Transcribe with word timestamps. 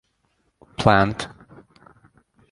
Plant. 0.79 1.27